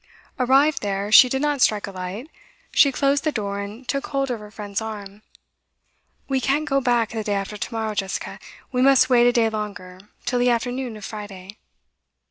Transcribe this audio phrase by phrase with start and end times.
[0.39, 2.27] Arrived there, she did not strike a light.
[2.71, 5.21] She closed the door, and took hold of her friend's arm.
[6.27, 8.39] 'We can't go back the day after to morrow, Jessica.
[8.71, 11.59] We must wait a day longer, till the afternoon of Friday.